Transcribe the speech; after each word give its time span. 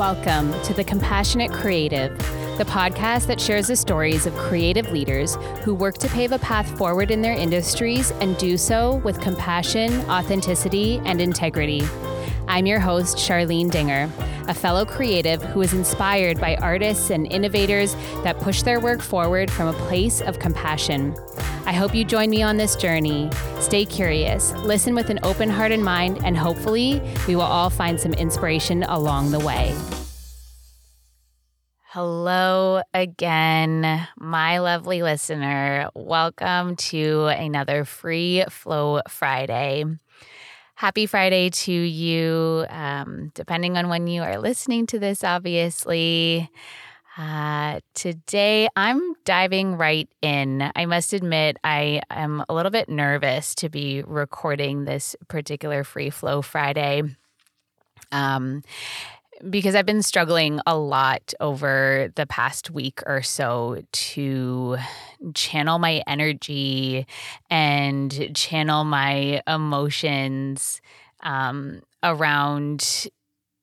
Welcome 0.00 0.58
to 0.62 0.72
The 0.72 0.82
Compassionate 0.82 1.52
Creative, 1.52 2.16
the 2.56 2.64
podcast 2.64 3.26
that 3.26 3.38
shares 3.38 3.66
the 3.66 3.76
stories 3.76 4.24
of 4.24 4.34
creative 4.34 4.90
leaders 4.90 5.36
who 5.62 5.74
work 5.74 5.98
to 5.98 6.08
pave 6.08 6.32
a 6.32 6.38
path 6.38 6.76
forward 6.78 7.10
in 7.10 7.20
their 7.20 7.34
industries 7.34 8.10
and 8.12 8.36
do 8.38 8.56
so 8.56 8.96
with 9.04 9.20
compassion, 9.20 9.92
authenticity, 10.10 11.02
and 11.04 11.20
integrity. 11.20 11.82
I'm 12.48 12.64
your 12.64 12.80
host, 12.80 13.18
Charlene 13.18 13.70
Dinger, 13.70 14.10
a 14.50 14.54
fellow 14.54 14.84
creative 14.84 15.40
who 15.40 15.62
is 15.62 15.72
inspired 15.72 16.40
by 16.40 16.56
artists 16.56 17.10
and 17.10 17.32
innovators 17.32 17.94
that 18.24 18.36
push 18.40 18.62
their 18.62 18.80
work 18.80 19.00
forward 19.00 19.48
from 19.48 19.68
a 19.68 19.78
place 19.86 20.20
of 20.20 20.40
compassion. 20.40 21.14
I 21.66 21.72
hope 21.72 21.94
you 21.94 22.04
join 22.04 22.30
me 22.30 22.42
on 22.42 22.56
this 22.56 22.74
journey. 22.74 23.30
Stay 23.60 23.84
curious, 23.84 24.52
listen 24.54 24.96
with 24.96 25.08
an 25.08 25.20
open 25.22 25.48
heart 25.48 25.70
and 25.70 25.84
mind, 25.84 26.18
and 26.24 26.36
hopefully, 26.36 27.00
we 27.28 27.36
will 27.36 27.42
all 27.42 27.70
find 27.70 28.00
some 28.00 28.12
inspiration 28.14 28.82
along 28.82 29.30
the 29.30 29.38
way. 29.38 29.72
Hello 31.84 32.82
again, 32.92 34.08
my 34.16 34.58
lovely 34.58 35.04
listener. 35.04 35.90
Welcome 35.94 36.74
to 36.76 37.26
another 37.26 37.84
Free 37.84 38.44
Flow 38.50 39.00
Friday. 39.08 39.84
Happy 40.80 41.04
Friday 41.04 41.50
to 41.50 41.72
you, 41.72 42.64
um, 42.70 43.30
depending 43.34 43.76
on 43.76 43.90
when 43.90 44.06
you 44.06 44.22
are 44.22 44.38
listening 44.38 44.86
to 44.86 44.98
this, 44.98 45.22
obviously. 45.22 46.48
Uh, 47.18 47.80
today, 47.92 48.66
I'm 48.74 49.12
diving 49.26 49.76
right 49.76 50.08
in. 50.22 50.72
I 50.74 50.86
must 50.86 51.12
admit, 51.12 51.58
I 51.62 52.00
am 52.08 52.42
a 52.48 52.54
little 52.54 52.70
bit 52.70 52.88
nervous 52.88 53.54
to 53.56 53.68
be 53.68 54.02
recording 54.06 54.86
this 54.86 55.14
particular 55.28 55.84
Free 55.84 56.08
Flow 56.08 56.40
Friday. 56.40 57.02
Um, 58.10 58.62
because 59.50 59.74
I've 59.74 59.84
been 59.84 60.02
struggling 60.02 60.62
a 60.66 60.78
lot 60.78 61.34
over 61.40 62.10
the 62.16 62.24
past 62.24 62.70
week 62.70 63.02
or 63.04 63.20
so 63.20 63.82
to 63.92 64.78
channel 65.34 65.78
my 65.78 66.02
energy 66.06 67.06
and 67.50 68.34
channel 68.34 68.84
my 68.84 69.42
emotions 69.46 70.80
um, 71.22 71.82
around 72.02 73.08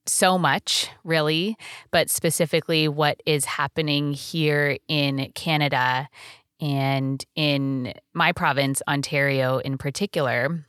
so 0.05 0.37
much, 0.37 0.89
really, 1.03 1.57
but 1.91 2.09
specifically 2.09 2.87
what 2.87 3.21
is 3.25 3.45
happening 3.45 4.13
here 4.13 4.77
in 4.87 5.31
Canada 5.33 6.07
and 6.59 7.23
in 7.35 7.93
my 8.13 8.31
province, 8.31 8.81
Ontario 8.87 9.59
in 9.59 9.77
particular. 9.77 10.63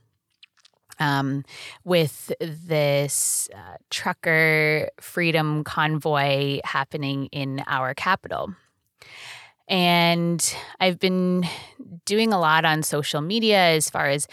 Um, 1.01 1.45
with 1.85 2.33
this 2.41 3.49
uh, 3.55 3.77
trucker 3.89 4.91
freedom 5.01 5.63
convoy 5.63 6.59
happening 6.65 7.27
in 7.27 7.63
our 7.69 7.95
capital. 7.95 8.53
And 9.69 10.57
I've 10.81 10.99
been 10.99 11.47
doing 12.05 12.33
a 12.33 12.41
lot 12.41 12.65
on 12.65 12.83
social 12.83 13.21
media 13.21 13.59
as 13.59 13.91
far 13.91 14.07
as 14.07 14.27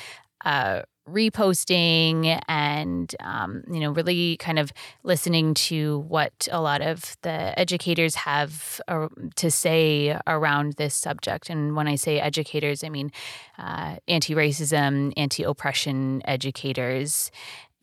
uh, 0.44 0.84
reposting 1.10 2.42
and 2.48 3.16
um, 3.20 3.64
you 3.72 3.80
know 3.80 3.92
really 3.92 4.38
kind 4.38 4.58
of 4.58 4.74
listening 5.04 5.54
to 5.54 6.00
what 6.08 6.48
a 6.52 6.60
lot 6.60 6.82
of 6.82 7.16
the 7.22 7.58
educators 7.60 8.16
have 8.16 8.82
uh, 8.88 9.08
to 9.36 9.52
say 9.52 10.18
around 10.26 10.74
this 10.74 10.96
subject. 10.96 11.50
And 11.50 11.76
when 11.76 11.88
i 11.88 11.96
say 11.96 12.20
educators 12.20 12.84
i 12.84 12.90
mean 12.90 13.12
uh, 13.60 13.98
anti-racism 14.08 15.14
anti-oppression 15.16 16.22
educators. 16.26 17.30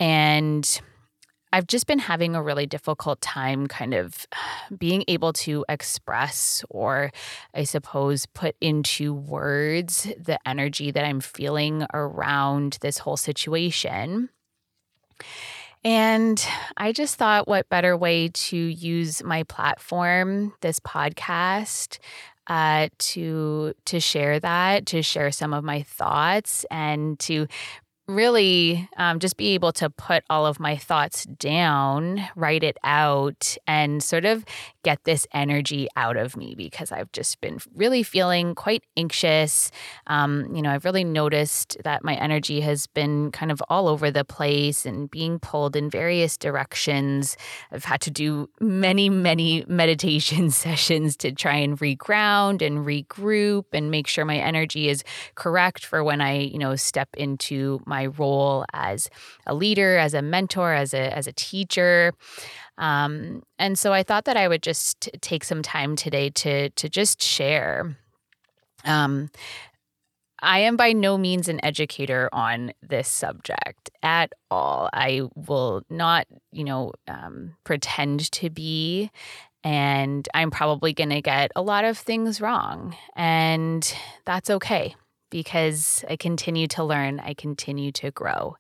And 0.01 0.81
I've 1.53 1.67
just 1.67 1.87
been 1.87 1.99
having 1.99 2.35
a 2.35 2.43
really 2.43 2.67
difficult 2.67 3.21
time 3.21 3.67
kind 3.67 3.95
of 3.95 4.27
being 4.79 5.05
able 5.09 5.33
to 5.35 5.65
express 5.69 6.65
or, 6.71 7.11
I 7.55 7.65
suppose, 7.65 8.27
put 8.27 8.57
into 8.61 9.13
words 9.13 10.09
the 10.19 10.39
energy 10.47 10.91
that 10.91 11.05
I'm 11.05 11.21
feeling 11.21 11.87
around 11.93 12.79
this 12.81 12.99
whole 12.99 13.17
situation. 13.17 14.31
And 15.85 16.45
I 16.77 16.93
just 16.93 17.17
thought, 17.17 17.49
what 17.49 17.69
better 17.69 17.97
way 17.97 18.29
to 18.29 18.57
use 18.57 19.23
my 19.25 19.43
platform, 19.43 20.55
this 20.61 20.79
podcast, 20.79 21.99
uh, 22.47 22.89
to 22.99 23.73
to 23.87 24.01
share 24.01 24.41
that, 24.41 24.87
to 24.87 25.03
share 25.03 25.31
some 25.31 25.53
of 25.53 25.65
my 25.65 25.83
thoughts, 25.83 26.65
and 26.71 27.19
to 27.21 27.47
really 28.15 28.89
um, 28.97 29.19
just 29.19 29.37
be 29.37 29.55
able 29.55 29.73
to 29.73 29.91
put 29.91 30.25
all 30.31 30.47
of 30.47 30.61
my 30.61 30.77
thoughts 30.77 31.25
down, 31.25 32.23
write 32.37 32.63
it 32.63 32.77
out, 32.85 33.57
and 33.67 34.03
sort 34.03 34.25
of 34.25 34.45
get 34.83 35.05
this 35.05 35.27
energy 35.33 35.89
out 35.97 36.17
of 36.17 36.37
me 36.37 36.55
because 36.55 36.91
I've 36.91 37.13
just 37.13 37.41
been 37.41 37.59
really 37.75 38.03
feeling 38.03 38.55
quite 38.55 38.85
anxious. 38.97 39.71
Um, 40.07 40.55
you 40.55 40.63
know, 40.63 40.71
I've 40.71 40.85
really 40.85 41.05
noticed 41.05 41.77
that 41.85 42.05
my 42.05 42.15
energy 42.15 42.61
has 42.61 42.87
been 42.87 43.31
kind 43.31 43.53
of 43.53 43.63
all 43.69 43.89
over 43.89 44.11
the 44.11 44.25
place 44.25 44.85
and 44.85 45.11
being 45.11 45.39
pulled 45.39 45.77
in 45.77 45.89
various 45.89 46.37
directions. 46.37 47.37
I've 47.71 47.85
had 47.85 48.01
to 48.03 48.11
do 48.11 48.49
many, 48.61 49.09
many 49.09 49.65
meditation 49.69 50.51
sessions 50.63 51.17
to 51.19 51.33
try 51.33 51.57
and 51.57 51.79
reground 51.79 52.63
and 52.65 52.85
regroup 52.85 53.65
and 53.73 53.91
make 53.91 54.07
sure 54.07 54.25
my 54.25 54.39
energy 54.39 54.89
is 54.89 55.05
correct 55.35 55.85
for 55.85 56.03
when 56.03 56.21
I, 56.21 56.39
you 56.39 56.59
know, 56.59 56.77
step 56.77 57.09
into 57.17 57.81
my 57.87 58.02
role 58.07 58.65
as 58.73 59.09
a 59.47 59.55
leader, 59.55 59.99
as 59.99 60.15
a 60.15 60.23
mentor, 60.23 60.73
as 60.73 60.95
a 60.95 61.17
as 61.17 61.27
a 61.27 61.33
teacher. 61.33 62.13
Um, 62.79 63.43
and 63.59 63.79
so 63.79 63.93
I 63.93 64.03
thought 64.03 64.25
that 64.25 64.37
I 64.37 64.49
would 64.49 64.63
just 64.63 65.11
take 65.21 65.45
some 65.45 65.63
time 65.63 65.97
today 65.97 66.31
to 66.31 66.71
to 66.71 66.89
just 66.89 67.23
share. 67.23 67.97
Um, 68.85 69.31
I 70.43 70.59
am 70.59 70.77
by 70.77 70.93
no 70.93 71.17
means 71.17 71.49
an 71.49 71.65
educator 71.65 72.29
on 72.33 72.73
this 72.83 73.09
subject 73.09 73.91
at 74.03 74.33
all. 74.51 74.91
I 74.93 75.23
will 75.37 75.83
not, 75.89 76.27
you 76.51 76.65
know, 76.65 76.93
um, 77.07 77.55
pretend 77.63 78.31
to 78.33 78.51
be. 78.51 79.11
And 79.63 80.29
I'm 80.35 80.51
probably 80.51 80.93
going 80.93 81.11
to 81.11 81.23
get 81.23 81.53
a 81.55 81.63
lot 81.63 81.85
of 81.85 81.97
things 81.97 82.41
wrong. 82.41 82.97
And 83.15 83.95
that's 84.25 84.51
okay 84.51 84.97
because 85.33 86.05
I 86.11 86.17
continue 86.17 86.67
to 86.69 86.85
learn, 86.85 87.19
I 87.19 87.33
continue 87.33 87.91
to 87.93 88.11
grow. 88.11 88.57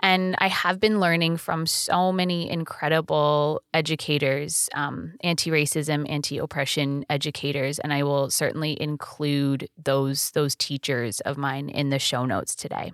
And 0.00 0.34
I 0.38 0.48
have 0.48 0.80
been 0.80 0.98
learning 0.98 1.36
from 1.36 1.66
so 1.66 2.10
many 2.10 2.50
incredible 2.50 3.62
educators, 3.72 4.68
um, 4.74 5.14
anti 5.22 5.50
racism, 5.50 6.04
anti 6.10 6.38
oppression 6.38 7.06
educators. 7.08 7.78
And 7.78 7.92
I 7.92 8.02
will 8.02 8.28
certainly 8.28 8.76
include 8.82 9.68
those, 9.82 10.32
those 10.32 10.56
teachers 10.56 11.20
of 11.20 11.38
mine 11.38 11.68
in 11.68 11.90
the 11.90 12.00
show 12.00 12.26
notes 12.26 12.56
today. 12.56 12.92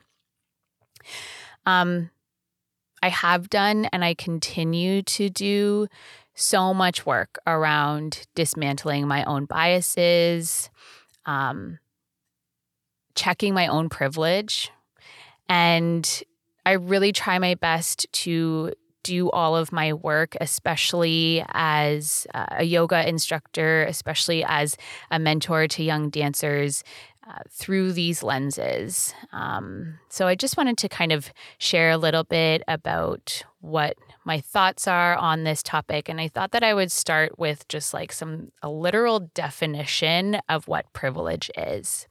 Um, 1.65 2.11
I 3.03 3.09
have 3.09 3.49
done 3.49 3.87
and 3.87 4.05
I 4.05 4.13
continue 4.13 5.03
to 5.03 5.31
do 5.31 5.89
so 6.35 6.75
much 6.75 7.07
work 7.07 7.39
around 7.47 8.27
dismantling 8.35 9.09
my 9.09 9.25
own 9.25 9.47
biases, 9.47 10.69
um, 11.25 11.79
checking 13.17 13.55
my 13.55 13.67
own 13.67 13.89
privilege. 13.89 14.71
And 15.49 16.23
I 16.65 16.73
really 16.73 17.13
try 17.13 17.39
my 17.39 17.55
best 17.55 18.07
to 18.13 18.73
do 19.03 19.31
all 19.31 19.57
of 19.57 19.71
my 19.73 19.93
work, 19.93 20.37
especially 20.41 21.45
as 21.53 22.27
a 22.35 22.65
yoga 22.65 23.09
instructor, 23.09 23.85
especially 23.85 24.45
as 24.45 24.77
a 25.13 25.19
mentor 25.19 25.69
to 25.69 25.83
young 25.83 26.11
dancers. 26.11 26.85
Uh, 27.29 27.41
through 27.51 27.91
these 27.91 28.23
lenses. 28.23 29.13
Um, 29.33 29.99
so, 30.09 30.29
I 30.29 30.37
just 30.37 30.57
wanted 30.57 30.79
to 30.79 30.89
kind 30.89 31.11
of 31.11 31.33
share 31.59 31.91
a 31.91 31.97
little 31.97 32.23
bit 32.23 32.63
about 32.69 33.43
what 33.59 33.97
my 34.25 34.39
thoughts 34.39 34.87
are 34.87 35.17
on 35.17 35.43
this 35.43 35.61
topic. 35.61 36.09
And 36.09 36.21
I 36.21 36.29
thought 36.29 36.53
that 36.53 36.63
I 36.63 36.73
would 36.73 36.93
start 36.93 37.37
with 37.37 37.67
just 37.67 37.93
like 37.93 38.13
some, 38.13 38.53
a 38.63 38.71
literal 38.71 39.19
definition 39.35 40.39
of 40.49 40.69
what 40.69 40.93
privilege 40.93 41.51
is. 41.57 42.07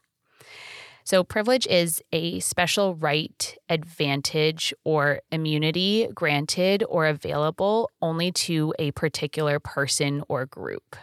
So, 1.05 1.23
privilege 1.23 1.67
is 1.67 2.01
a 2.11 2.39
special 2.39 2.95
right, 2.95 3.55
advantage, 3.69 4.73
or 4.83 5.21
immunity 5.31 6.09
granted 6.15 6.83
or 6.89 7.05
available 7.05 7.91
only 8.01 8.31
to 8.31 8.73
a 8.79 8.89
particular 8.91 9.59
person 9.59 10.23
or 10.27 10.47
group. 10.47 10.95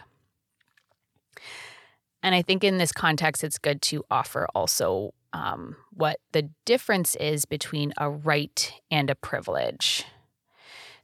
And 2.21 2.35
I 2.35 2.41
think 2.41 2.65
in 2.65 2.79
this 2.79 2.91
context, 2.91 3.45
it's 3.45 3.57
good 3.57 3.81
to 3.83 4.03
offer 4.11 4.45
also 4.53 5.13
um, 5.31 5.77
what 5.93 6.19
the 6.33 6.49
difference 6.65 7.15
is 7.15 7.45
between 7.45 7.93
a 7.97 8.09
right 8.09 8.73
and 8.91 9.09
a 9.09 9.15
privilege. 9.15 10.03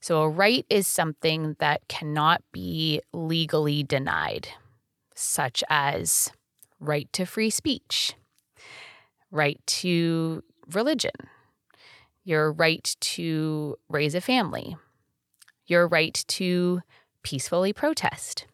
So, 0.01 0.23
a 0.23 0.29
right 0.29 0.65
is 0.69 0.87
something 0.87 1.55
that 1.59 1.87
cannot 1.87 2.43
be 2.51 2.99
legally 3.13 3.81
denied, 3.81 4.49
such 5.15 5.63
as 5.69 6.33
right 6.81 7.07
to 7.13 7.25
free 7.25 7.49
speech, 7.49 8.13
right 9.31 9.59
to 9.65 10.43
religion, 10.71 11.11
your 12.23 12.51
right 12.51 12.95
to 12.99 13.77
raise 13.89 14.15
a 14.15 14.21
family, 14.21 14.75
your 15.67 15.87
right 15.87 16.23
to 16.27 16.81
peacefully 17.23 17.73
protest. 17.73 18.45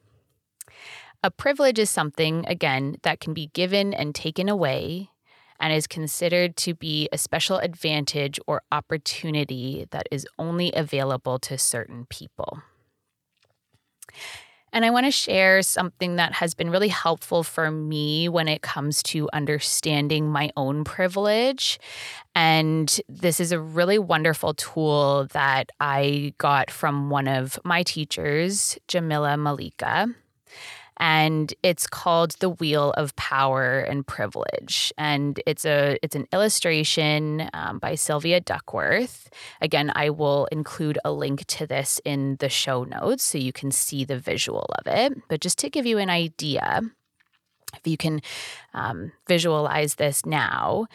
A 1.24 1.32
privilege 1.32 1.80
is 1.80 1.90
something, 1.90 2.46
again, 2.48 2.98
that 3.04 3.20
can 3.20 3.34
be 3.34 3.48
given 3.54 3.94
and 3.94 4.14
taken 4.14 4.48
away 4.48 5.10
and 5.60 5.74
is 5.74 5.88
considered 5.88 6.56
to 6.58 6.74
be 6.74 7.10
a 7.12 7.18
special 7.18 7.58
advantage 7.58 8.40
or 8.46 8.62
opportunity 8.72 9.88
that 9.92 10.08
is 10.12 10.28
only 10.38 10.72
available 10.74 11.40
to 11.40 11.58
certain 11.58 12.06
people. 12.10 12.62
And 14.76 14.84
I 14.84 14.90
want 14.90 15.06
to 15.06 15.12
share 15.12 15.62
something 15.62 16.18
that 16.18 16.34
has 16.34 16.54
been 16.54 16.70
really 16.70 16.90
helpful 16.90 17.44
for 17.44 17.72
me 17.72 18.28
when 18.28 18.50
it 18.50 18.62
comes 18.62 19.02
to 19.04 19.30
understanding 19.32 20.28
my 20.30 20.52
own 20.58 20.84
privilege. 20.84 21.80
And 22.36 23.00
this 23.08 23.40
is 23.40 23.54
a 23.54 23.60
really 23.60 23.98
wonderful 23.98 24.54
tool 24.54 25.28
that 25.32 25.70
I 25.80 26.34
got 26.40 26.70
from 26.70 27.10
one 27.10 27.30
of 27.30 27.58
my 27.64 27.84
teachers, 27.84 28.78
Jamila 28.90 29.38
Malika 29.38 30.14
and 30.98 31.54
it's 31.64 31.88
called 31.88 32.32
The 32.40 32.50
Wheel 32.50 32.92
of 32.92 33.16
Power 33.16 33.80
and 33.80 34.06
Privilege. 34.06 34.94
And 34.98 35.42
it's 35.46 35.66
a 35.66 35.98
it's 36.02 36.16
an 36.16 36.28
illustration 36.32 37.50
um, 37.54 37.80
by 37.80 37.96
Sylvia 37.96 38.40
Duckworth. 38.40 39.30
Again, 39.62 39.92
I 39.96 40.10
will 40.10 40.48
include 40.52 40.98
a 41.04 41.12
link 41.12 41.46
to 41.48 41.68
this 41.68 42.00
in 42.06 42.38
the 42.40 42.50
show 42.50 42.84
notes 42.84 43.24
so 43.24 43.38
you 43.38 43.54
can 43.54 43.72
see 43.72 44.06
the 44.06 44.18
visual 44.18 44.70
of 44.80 44.88
it. 44.88 45.14
But 45.28 45.42
just 45.42 45.60
to 45.60 45.70
give 45.70 45.86
you 45.86 45.98
an 45.98 46.10
idea, 46.10 46.82
if 47.74 47.86
you 47.86 47.98
can 47.98 48.22
um, 48.74 49.12
visualize 49.28 49.96
this 49.96 50.26
now, 50.26 50.88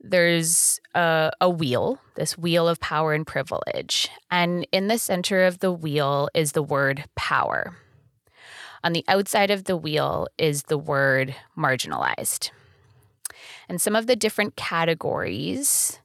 there's 0.00 0.80
a, 0.94 1.32
a, 1.40 1.50
wheel, 1.50 1.98
this 2.14 2.38
wheel 2.38 2.68
of 2.68 2.78
power 2.80 3.12
and 3.12 3.26
privilege. 3.26 4.08
And 4.30 4.66
in 4.70 4.86
the 4.86 4.98
center 4.98 5.44
of 5.44 5.58
the 5.58 5.72
wheel 5.72 6.28
is 6.34 6.52
the 6.52 6.62
word 6.62 7.04
power. 7.16 7.74
On 8.84 8.92
the 8.92 9.04
outside 9.08 9.50
of 9.50 9.64
the 9.64 9.76
wheel 9.76 10.28
is 10.38 10.64
the 10.64 10.78
word 10.78 11.34
marginalized. 11.56 12.50
And 13.68 13.80
some 13.80 13.96
of 13.96 14.06
the 14.06 14.16
different 14.16 14.56
categories 14.56 16.00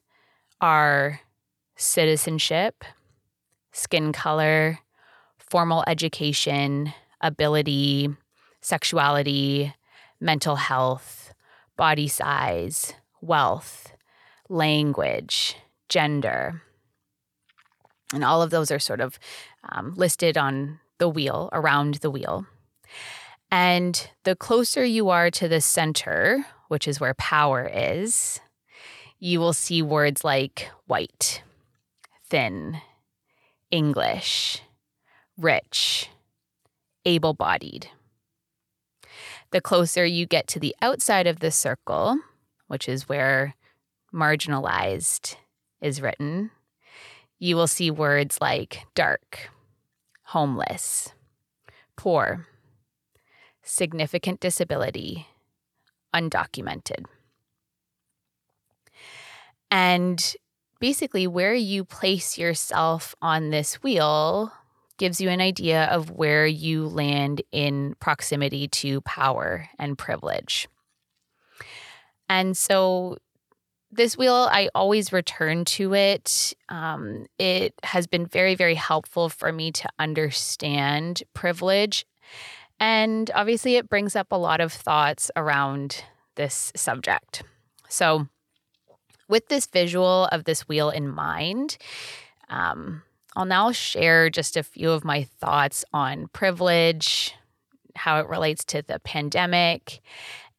are 0.60 1.20
citizenship, 1.76 2.84
skin 3.72 4.12
color, 4.12 4.80
formal 5.38 5.84
education, 5.86 6.92
ability, 7.20 8.08
sexuality, 8.60 9.74
mental 10.20 10.56
health, 10.56 11.32
body 11.76 12.08
size, 12.08 12.94
wealth, 13.20 13.92
language, 14.48 15.56
gender. 15.88 16.62
And 18.12 18.24
all 18.24 18.42
of 18.42 18.50
those 18.50 18.70
are 18.70 18.78
sort 18.78 19.00
of 19.00 19.18
um, 19.70 19.94
listed 19.96 20.36
on 20.36 20.80
the 20.98 21.08
wheel, 21.08 21.48
around 21.52 21.94
the 21.96 22.10
wheel. 22.10 22.46
And 23.54 24.10
the 24.24 24.34
closer 24.34 24.84
you 24.84 25.10
are 25.10 25.30
to 25.30 25.46
the 25.46 25.60
center, 25.60 26.44
which 26.66 26.88
is 26.88 26.98
where 26.98 27.14
power 27.14 27.70
is, 27.72 28.40
you 29.20 29.38
will 29.38 29.52
see 29.52 29.80
words 29.80 30.24
like 30.24 30.72
white, 30.88 31.44
thin, 32.28 32.78
English, 33.70 34.60
rich, 35.38 36.10
able 37.04 37.32
bodied. 37.32 37.86
The 39.52 39.60
closer 39.60 40.04
you 40.04 40.26
get 40.26 40.48
to 40.48 40.58
the 40.58 40.74
outside 40.82 41.28
of 41.28 41.38
the 41.38 41.52
circle, 41.52 42.18
which 42.66 42.88
is 42.88 43.08
where 43.08 43.54
marginalized 44.12 45.36
is 45.80 46.02
written, 46.02 46.50
you 47.38 47.54
will 47.54 47.68
see 47.68 47.88
words 47.88 48.38
like 48.40 48.80
dark, 48.96 49.48
homeless, 50.24 51.12
poor, 51.94 52.48
significant 53.64 54.40
disability, 54.40 55.26
undocumented. 56.14 57.04
And 59.70 60.36
basically, 60.78 61.26
where 61.26 61.54
you 61.54 61.84
place 61.84 62.38
yourself 62.38 63.14
on 63.20 63.50
this 63.50 63.82
wheel 63.82 64.52
gives 64.98 65.20
you 65.20 65.28
an 65.28 65.40
idea 65.40 65.86
of 65.86 66.10
where 66.10 66.46
you 66.46 66.86
land 66.86 67.42
in 67.50 67.96
proximity 67.98 68.68
to 68.68 69.00
power 69.00 69.68
and 69.78 69.98
privilege. 69.98 70.68
And 72.28 72.56
so, 72.56 73.18
this 73.90 74.16
wheel, 74.16 74.48
I 74.50 74.70
always 74.74 75.12
return 75.12 75.64
to 75.66 75.94
it. 75.94 76.52
Um, 76.68 77.26
it 77.38 77.74
has 77.84 78.06
been 78.06 78.26
very, 78.26 78.54
very 78.54 78.74
helpful 78.74 79.28
for 79.28 79.52
me 79.52 79.70
to 79.72 79.88
understand 79.98 81.22
privilege 81.32 82.04
and 82.80 83.30
obviously, 83.34 83.76
it 83.76 83.88
brings 83.88 84.16
up 84.16 84.28
a 84.30 84.36
lot 84.36 84.60
of 84.60 84.72
thoughts 84.72 85.30
around 85.36 86.04
this 86.34 86.72
subject. 86.76 87.42
So, 87.88 88.28
with 89.28 89.48
this 89.48 89.66
visual 89.66 90.26
of 90.26 90.44
this 90.44 90.68
wheel 90.68 90.90
in 90.90 91.08
mind, 91.08 91.78
um, 92.48 93.02
I'll 93.36 93.44
now 93.44 93.72
share 93.72 94.30
just 94.30 94.56
a 94.56 94.62
few 94.62 94.90
of 94.90 95.04
my 95.04 95.24
thoughts 95.24 95.84
on 95.92 96.28
privilege, 96.28 97.34
how 97.96 98.20
it 98.20 98.28
relates 98.28 98.64
to 98.66 98.82
the 98.82 99.00
pandemic, 99.00 100.00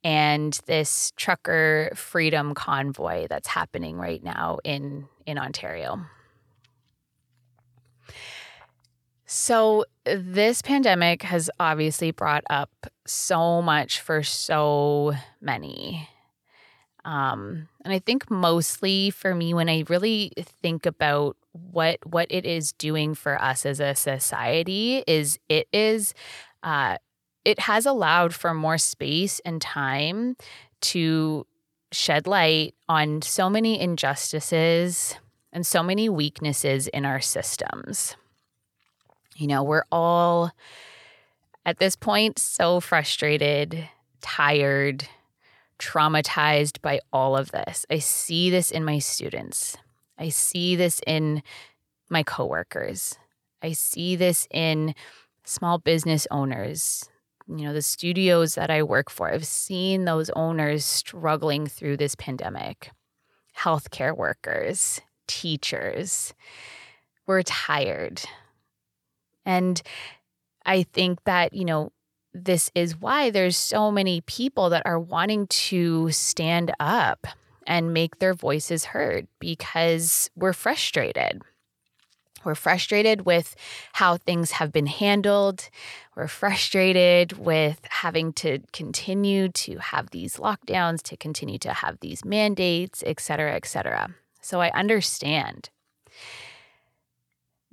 and 0.03 0.59
this 0.65 1.11
trucker 1.15 1.91
freedom 1.95 2.53
convoy 2.53 3.27
that's 3.27 3.47
happening 3.47 3.97
right 3.97 4.23
now 4.23 4.59
in, 4.63 5.07
in 5.25 5.37
Ontario. 5.37 6.05
So, 9.25 9.85
this 10.05 10.61
pandemic 10.61 11.23
has 11.23 11.49
obviously 11.59 12.11
brought 12.11 12.43
up 12.49 12.69
so 13.07 13.61
much 13.61 13.99
for 13.99 14.21
so 14.21 15.13
many. 15.41 16.07
Um, 17.05 17.67
and 17.83 17.93
I 17.93 17.99
think 17.99 18.29
mostly 18.29 19.11
for 19.11 19.33
me, 19.33 19.53
when 19.53 19.69
I 19.69 19.83
really 19.89 20.31
think 20.37 20.85
about 20.85 21.37
what 21.51 21.99
what 22.05 22.27
it 22.29 22.45
is 22.45 22.73
doing 22.73 23.15
for 23.15 23.41
us 23.41 23.65
as 23.65 23.79
a 23.79 23.95
society, 23.95 25.03
is 25.07 25.39
it 25.49 25.67
is 25.71 26.13
uh, 26.63 26.97
it 27.45 27.59
has 27.59 27.85
allowed 27.85 28.33
for 28.33 28.53
more 28.53 28.77
space 28.77 29.39
and 29.45 29.61
time 29.61 30.35
to 30.81 31.45
shed 31.91 32.27
light 32.27 32.75
on 32.89 33.21
so 33.21 33.49
many 33.49 33.79
injustices 33.79 35.15
and 35.53 35.65
so 35.65 35.81
many 35.81 36.09
weaknesses 36.09 36.87
in 36.87 37.05
our 37.05 37.21
systems. 37.21 38.15
You 39.35 39.47
know, 39.47 39.63
we're 39.63 39.83
all 39.91 40.51
at 41.65 41.77
this 41.77 41.95
point 41.95 42.39
so 42.39 42.79
frustrated, 42.79 43.89
tired, 44.21 45.07
traumatized 45.77 46.81
by 46.81 47.01
all 47.11 47.35
of 47.35 47.51
this. 47.51 47.85
I 47.89 47.99
see 47.99 48.49
this 48.49 48.71
in 48.71 48.85
my 48.85 48.99
students. 48.99 49.75
I 50.17 50.29
see 50.29 50.77
this 50.77 51.01
in 51.05 51.43
my 52.09 52.23
coworkers. 52.23 53.17
I 53.61 53.73
see 53.73 54.15
this 54.15 54.47
in 54.51 54.95
small 55.43 55.79
business 55.79 56.27
owners. 56.31 57.09
You 57.47 57.65
know, 57.65 57.73
the 57.73 57.81
studios 57.81 58.55
that 58.55 58.71
I 58.71 58.83
work 58.83 59.09
for, 59.09 59.29
I've 59.29 59.45
seen 59.45 60.05
those 60.05 60.29
owners 60.31 60.85
struggling 60.85 61.67
through 61.67 61.97
this 61.97 62.15
pandemic. 62.15 62.91
Healthcare 63.57 64.15
workers, 64.15 65.01
teachers. 65.27 66.33
We're 67.27 67.43
tired. 67.43 68.21
And 69.45 69.81
I 70.65 70.83
think 70.83 71.23
that, 71.25 71.53
you 71.53 71.65
know, 71.65 71.91
this 72.33 72.69
is 72.75 72.99
why 72.99 73.29
there's 73.29 73.55
so 73.55 73.91
many 73.91 74.21
people 74.21 74.69
that 74.71 74.83
are 74.85 74.99
wanting 74.99 75.47
to 75.47 76.11
stand 76.11 76.73
up 76.79 77.27
and 77.65 77.93
make 77.93 78.19
their 78.19 78.33
voices 78.33 78.85
heard 78.85 79.27
because 79.39 80.29
we're 80.35 80.53
frustrated. 80.53 81.41
We're 82.43 82.55
frustrated 82.55 83.25
with 83.25 83.55
how 83.93 84.17
things 84.17 84.51
have 84.51 84.71
been 84.71 84.85
handled. 84.85 85.67
We're 86.15 86.27
frustrated 86.27 87.39
with 87.39 87.79
having 87.89 88.33
to 88.33 88.59
continue 88.71 89.49
to 89.49 89.77
have 89.77 90.11
these 90.11 90.35
lockdowns, 90.35 91.01
to 91.03 91.17
continue 91.17 91.57
to 91.59 91.73
have 91.73 91.99
these 92.01 92.23
mandates, 92.23 93.03
et 93.07 93.19
cetera, 93.19 93.55
et 93.55 93.65
cetera. 93.65 94.13
So 94.41 94.61
I 94.61 94.69
understand. 94.71 95.69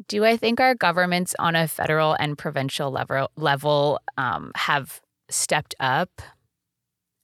Do 0.08 0.24
I 0.24 0.36
think 0.36 0.60
our 0.60 0.74
governments 0.74 1.34
on 1.38 1.54
a 1.54 1.68
federal 1.68 2.14
and 2.14 2.36
provincial 2.36 2.90
level, 2.90 3.30
level 3.36 4.00
um, 4.16 4.52
have 4.54 5.00
stepped 5.28 5.74
up 5.78 6.22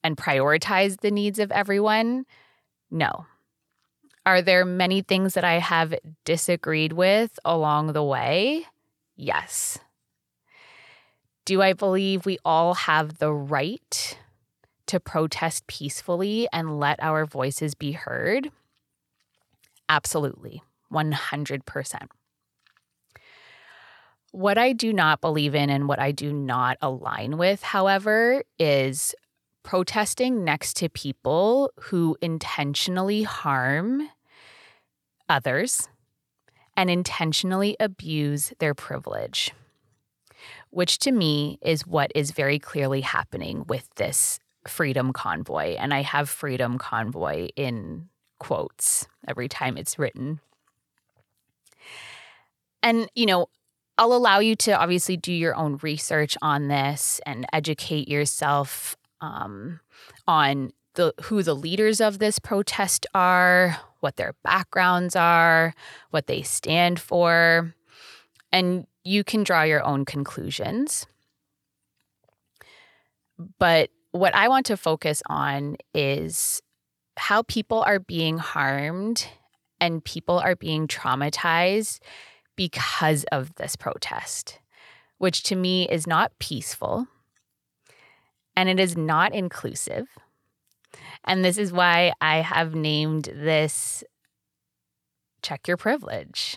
and 0.04 0.16
prioritized 0.16 1.00
the 1.00 1.10
needs 1.10 1.38
of 1.38 1.50
everyone? 1.50 2.24
No. 2.90 3.26
Are 4.24 4.42
there 4.42 4.64
many 4.64 5.02
things 5.02 5.34
that 5.34 5.44
I 5.44 5.58
have 5.58 5.94
disagreed 6.24 6.92
with 6.92 7.38
along 7.44 7.92
the 7.92 8.04
way? 8.04 8.66
Yes. 9.16 9.78
Do 11.44 11.62
I 11.62 11.72
believe 11.72 12.26
we 12.26 12.38
all 12.44 12.74
have 12.74 13.18
the 13.18 13.32
right 13.32 14.18
to 14.86 15.00
protest 15.00 15.66
peacefully 15.66 16.46
and 16.52 16.78
let 16.78 17.02
our 17.02 17.24
voices 17.24 17.74
be 17.74 17.92
heard? 17.92 18.50
Absolutely, 19.88 20.62
100%. 20.92 22.08
What 24.32 24.58
I 24.58 24.72
do 24.72 24.92
not 24.92 25.20
believe 25.20 25.54
in 25.54 25.70
and 25.70 25.88
what 25.88 25.98
I 25.98 26.12
do 26.12 26.32
not 26.32 26.76
align 26.82 27.38
with, 27.38 27.62
however, 27.62 28.42
is 28.58 29.14
protesting 29.62 30.44
next 30.44 30.76
to 30.76 30.88
people 30.88 31.72
who 31.80 32.16
intentionally 32.20 33.22
harm 33.22 34.08
others 35.28 35.88
and 36.76 36.88
intentionally 36.88 37.76
abuse 37.80 38.52
their 38.60 38.74
privilege, 38.74 39.52
which 40.70 40.98
to 41.00 41.12
me 41.12 41.58
is 41.60 41.86
what 41.86 42.12
is 42.14 42.30
very 42.30 42.58
clearly 42.58 43.00
happening 43.00 43.64
with 43.66 43.88
this 43.96 44.38
freedom 44.66 45.12
convoy. 45.12 45.74
And 45.74 45.92
I 45.92 46.02
have 46.02 46.28
freedom 46.28 46.78
convoy 46.78 47.48
in 47.56 48.08
quotes 48.38 49.08
every 49.26 49.48
time 49.48 49.76
it's 49.76 49.98
written. 49.98 50.40
And, 52.82 53.08
you 53.14 53.26
know, 53.26 53.48
I'll 53.98 54.12
allow 54.12 54.38
you 54.38 54.54
to 54.56 54.78
obviously 54.78 55.16
do 55.16 55.32
your 55.32 55.56
own 55.56 55.78
research 55.82 56.38
on 56.40 56.68
this 56.68 57.20
and 57.26 57.44
educate 57.52 58.08
yourself 58.08 58.96
um, 59.20 59.80
on 60.26 60.72
the 60.94 61.12
who 61.24 61.42
the 61.42 61.54
leaders 61.54 62.00
of 62.00 62.20
this 62.20 62.38
protest 62.38 63.06
are, 63.12 63.76
what 63.98 64.16
their 64.16 64.34
backgrounds 64.44 65.16
are, 65.16 65.74
what 66.10 66.28
they 66.28 66.42
stand 66.42 67.00
for, 67.00 67.74
and 68.52 68.86
you 69.02 69.24
can 69.24 69.42
draw 69.42 69.62
your 69.62 69.84
own 69.84 70.04
conclusions. 70.04 71.06
But 73.58 73.90
what 74.12 74.34
I 74.34 74.48
want 74.48 74.66
to 74.66 74.76
focus 74.76 75.22
on 75.26 75.76
is 75.92 76.62
how 77.16 77.42
people 77.42 77.82
are 77.82 77.98
being 77.98 78.38
harmed 78.38 79.26
and 79.80 80.04
people 80.04 80.38
are 80.38 80.56
being 80.56 80.86
traumatized 80.86 82.00
because 82.58 83.22
of 83.30 83.54
this 83.54 83.76
protest, 83.76 84.58
which 85.18 85.44
to 85.44 85.54
me 85.54 85.88
is 85.88 86.08
not 86.08 86.36
peaceful 86.40 87.06
and 88.56 88.68
it 88.68 88.80
is 88.80 88.96
not 88.96 89.32
inclusive. 89.32 90.08
And 91.24 91.44
this 91.44 91.56
is 91.56 91.72
why 91.72 92.12
I 92.20 92.38
have 92.38 92.74
named 92.74 93.26
this 93.32 94.02
Check 95.40 95.68
Your 95.68 95.76
Privilege. 95.76 96.56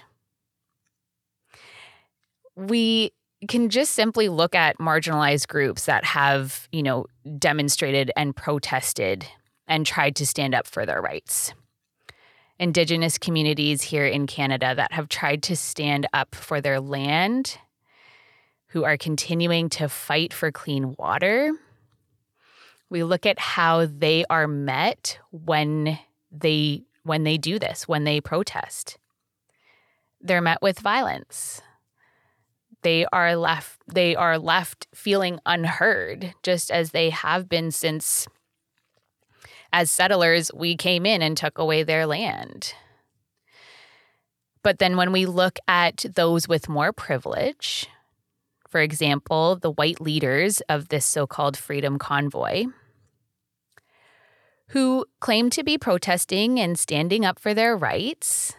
We 2.56 3.12
can 3.48 3.70
just 3.70 3.92
simply 3.92 4.28
look 4.28 4.56
at 4.56 4.80
marginalized 4.80 5.50
groups 5.50 5.86
that 5.86 6.04
have, 6.04 6.68
you 6.72 6.82
know, 6.82 7.06
demonstrated 7.38 8.10
and 8.18 8.36
protested 8.36 9.28
and 9.68 9.86
tried 9.86 10.16
to 10.16 10.26
stand 10.26 10.56
up 10.56 10.66
for 10.66 10.84
their 10.84 11.00
rights. 11.00 11.54
Indigenous 12.62 13.18
communities 13.18 13.82
here 13.82 14.06
in 14.06 14.28
Canada 14.28 14.74
that 14.76 14.94
have 14.94 15.10
tried 15.10 15.44
to 15.44 15.56
stand 15.58 16.08
up 16.14 16.36
for 16.36 16.62
their 16.62 16.80
land, 16.80 17.58
who 18.68 18.86
are 18.86 18.96
continuing 18.96 19.68
to 19.70 19.90
fight 19.90 20.32
for 20.32 20.52
clean 20.52 20.96
water 20.98 21.52
we 22.92 23.04
look 23.04 23.26
at 23.26 23.40
how 23.40 23.86
they 23.88 24.26
are 24.30 24.48
met 24.48 25.18
when 25.32 25.98
they 26.30 26.84
when 27.04 27.24
they 27.24 27.38
do 27.38 27.58
this, 27.58 27.88
when 27.88 28.04
they 28.04 28.22
protest. 28.22 29.00
They're 30.20 30.42
met 30.42 30.62
with 30.62 30.78
violence. 30.80 31.62
They 32.84 33.06
are 33.06 33.36
left 33.36 33.82
they 33.88 34.16
are 34.16 34.38
left 34.38 34.88
feeling 34.94 35.40
unheard 35.46 36.34
just 36.44 36.70
as 36.70 36.92
they 36.92 37.10
have 37.12 37.48
been 37.48 37.72
since 37.72 38.28
as 39.74 39.92
settlers 39.92 40.52
we 40.54 40.76
came 40.76 41.06
in 41.06 41.22
and 41.22 41.38
took 41.38 41.58
away 41.58 41.84
their 41.84 42.06
land. 42.06 42.74
But 44.64 44.80
then 44.80 44.98
when 44.98 45.12
we 45.12 45.26
look 45.26 45.58
at 45.68 46.06
those 46.16 46.48
with 46.48 46.70
more 46.70 46.94
privilege, 46.94 47.88
for 48.68 48.80
example, 48.80 49.56
the 49.56 49.72
white 49.72 50.00
leaders 50.00 50.62
of 50.70 50.90
this 50.90 51.06
so 51.06 51.26
called 51.28 51.58
freedom 51.58 51.98
convoy, 51.98 52.66
who 54.70 55.06
claim 55.20 55.50
to 55.50 55.64
be 55.64 55.78
protesting 55.78 56.60
and 56.60 56.80
standing 56.80 57.26
up 57.26 57.40
for 57.40 57.54
their 57.54 57.76
rights, 57.76 58.56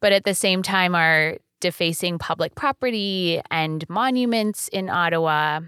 but 0.00 0.12
at 0.12 0.24
the 0.24 0.34
same 0.34 0.62
time 0.62 0.94
are 0.94 1.38
defacing 1.60 2.18
public 2.18 2.54
property 2.54 3.40
and 3.50 3.88
monuments 3.88 4.68
in 4.68 4.88
Ottawa, 4.90 5.60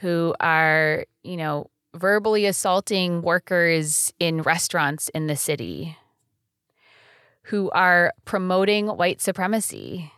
who 0.00 0.34
are, 0.40 1.06
you 1.22 1.36
know, 1.36 1.70
verbally 1.94 2.44
assaulting 2.46 3.22
workers 3.22 4.12
in 4.18 4.42
restaurants 4.42 5.08
in 5.10 5.26
the 5.26 5.36
city, 5.36 5.96
who 7.44 7.70
are 7.70 8.12
promoting 8.24 8.88
white 8.88 9.20
supremacy 9.20 10.12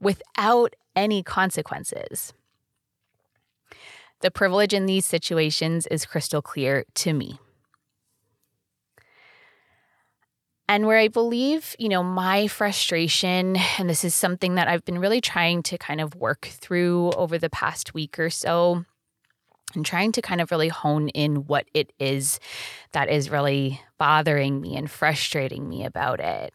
without 0.00 0.74
any 0.94 1.22
consequences. 1.22 2.32
The 4.20 4.30
privilege 4.30 4.72
in 4.72 4.86
these 4.86 5.04
situations 5.04 5.86
is 5.88 6.06
crystal 6.06 6.40
clear 6.40 6.84
to 6.94 7.12
me. 7.12 7.38
And 10.68 10.86
where 10.86 10.98
I 10.98 11.08
believe, 11.08 11.76
you 11.78 11.88
know, 11.88 12.02
my 12.02 12.48
frustration, 12.48 13.56
and 13.78 13.88
this 13.88 14.04
is 14.04 14.14
something 14.14 14.56
that 14.56 14.66
I've 14.66 14.84
been 14.84 14.98
really 14.98 15.20
trying 15.20 15.62
to 15.64 15.78
kind 15.78 16.00
of 16.00 16.16
work 16.16 16.46
through 16.46 17.12
over 17.12 17.38
the 17.38 17.50
past 17.50 17.94
week 17.94 18.18
or 18.18 18.30
so, 18.30 18.84
and 19.76 19.86
trying 19.86 20.10
to 20.12 20.22
kind 20.22 20.40
of 20.40 20.50
really 20.50 20.68
hone 20.68 21.08
in 21.10 21.46
what 21.46 21.66
it 21.74 21.92
is 22.00 22.40
that 22.92 23.08
is 23.08 23.30
really 23.30 23.80
bothering 23.98 24.60
me 24.60 24.76
and 24.76 24.90
frustrating 24.90 25.68
me 25.68 25.84
about 25.84 26.18
it, 26.18 26.54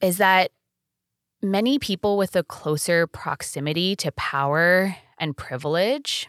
is 0.00 0.18
that 0.18 0.50
many 1.40 1.78
people 1.78 2.18
with 2.18 2.34
a 2.36 2.42
closer 2.42 3.06
proximity 3.06 3.94
to 3.96 4.12
power 4.12 4.96
and 5.18 5.36
privilege 5.36 6.28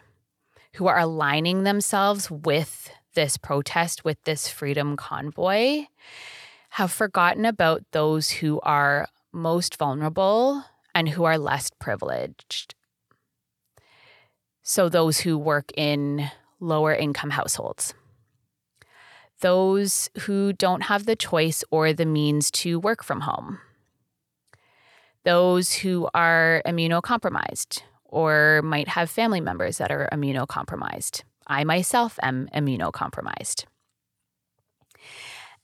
who 0.74 0.86
are 0.86 0.98
aligning 0.98 1.64
themselves 1.64 2.30
with 2.30 2.90
this 3.14 3.36
protest, 3.36 4.04
with 4.04 4.22
this 4.24 4.48
freedom 4.48 4.96
convoy, 4.96 5.84
have 6.70 6.92
forgotten 6.92 7.44
about 7.44 7.82
those 7.92 8.30
who 8.30 8.60
are 8.60 9.08
most 9.32 9.76
vulnerable 9.76 10.62
and 10.94 11.08
who 11.08 11.24
are 11.24 11.38
less 11.38 11.70
privileged. 11.80 12.75
So, 14.68 14.88
those 14.88 15.20
who 15.20 15.38
work 15.38 15.70
in 15.76 16.28
lower 16.58 16.92
income 16.92 17.30
households, 17.30 17.94
those 19.38 20.10
who 20.22 20.52
don't 20.52 20.82
have 20.82 21.06
the 21.06 21.14
choice 21.14 21.62
or 21.70 21.92
the 21.92 22.04
means 22.04 22.50
to 22.50 22.80
work 22.80 23.04
from 23.04 23.20
home, 23.20 23.60
those 25.22 25.72
who 25.72 26.08
are 26.14 26.62
immunocompromised 26.66 27.82
or 28.02 28.60
might 28.64 28.88
have 28.88 29.08
family 29.08 29.40
members 29.40 29.78
that 29.78 29.92
are 29.92 30.08
immunocompromised. 30.12 31.22
I 31.46 31.62
myself 31.62 32.18
am 32.20 32.48
immunocompromised. 32.52 33.66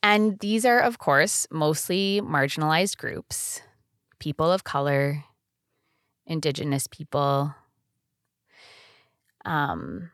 And 0.01 0.39
these 0.39 0.65
are, 0.65 0.79
of 0.79 0.99
course, 0.99 1.49
mostly 1.51 2.21
marginalized 2.23 2.99
groups 2.99 3.63
people 4.21 4.53
of 4.53 4.63
color, 4.63 5.25
Indigenous 6.25 6.87
people. 6.87 7.57
Um, 9.45 10.11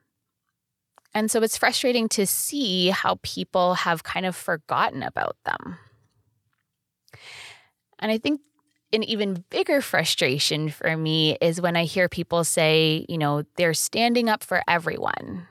and 1.14 1.30
so 1.30 1.42
it's 1.42 1.56
frustrating 1.58 2.08
to 2.10 2.26
see 2.26 2.88
how 2.88 3.18
people 3.22 3.74
have 3.74 4.04
kind 4.04 4.26
of 4.26 4.36
forgotten 4.36 5.02
about 5.02 5.36
them. 5.44 5.78
And 7.98 8.12
I 8.12 8.18
think 8.18 8.40
an 8.92 9.02
even 9.02 9.44
bigger 9.50 9.80
frustration 9.80 10.70
for 10.70 10.96
me 10.96 11.36
is 11.40 11.60
when 11.60 11.76
I 11.76 11.84
hear 11.84 12.08
people 12.08 12.44
say, 12.44 13.04
you 13.08 13.18
know, 13.18 13.42
they're 13.56 13.74
standing 13.74 14.28
up 14.28 14.42
for 14.42 14.62
everyone. 14.68 15.46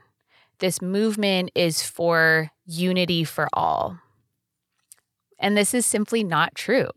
This 0.59 0.81
movement 0.81 1.51
is 1.53 1.83
for 1.83 2.49
unity 2.65 3.23
for 3.23 3.47
all. 3.53 3.99
And 5.39 5.55
this 5.55 5.73
is 5.73 5.85
simply 5.85 6.23
not 6.23 6.55
true. 6.55 6.89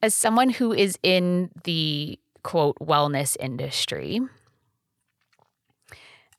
As 0.00 0.14
someone 0.14 0.50
who 0.50 0.72
is 0.72 0.96
in 1.02 1.50
the 1.64 2.18
quote 2.42 2.76
wellness 2.80 3.36
industry, 3.40 4.20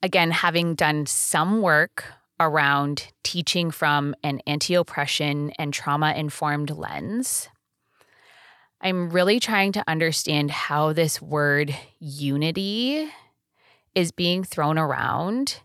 again, 0.04 0.32
having 0.32 0.76
done 0.76 1.06
some 1.06 1.62
work 1.62 2.06
around 2.40 3.08
teaching 3.24 3.72
from 3.72 4.16
an 4.24 4.42
anti 4.48 4.74
oppression 4.74 5.52
and 5.60 5.74
trauma 5.74 6.14
informed 6.14 6.72
lens, 6.72 7.50
I'm 8.82 9.12
really 9.12 9.40
trying 9.40 9.74
to 9.74 9.84
understand 9.88 10.50
how 10.50 10.94
this 10.94 11.22
word 11.22 11.76
unity 12.00 13.08
is 13.94 14.12
being 14.12 14.44
thrown 14.44 14.80
around 14.80 15.62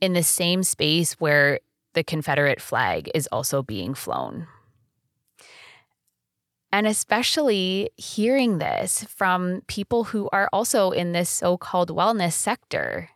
in 0.00 0.14
the 0.14 0.22
same 0.22 0.62
space 0.62 1.14
where 1.14 1.60
the 1.92 2.04
Confederate 2.04 2.60
flag 2.60 3.10
is 3.14 3.28
also 3.32 3.62
being 3.62 3.94
flown. 3.94 4.46
And 6.72 6.86
especially 6.86 7.90
hearing 7.96 8.58
this 8.58 9.04
from 9.04 9.62
people 9.66 10.04
who 10.04 10.28
are 10.32 10.48
also 10.52 10.90
in 10.90 11.12
this 11.12 11.30
so 11.30 11.56
called 11.56 11.90
wellness 11.90 12.32
sector, 12.32 13.10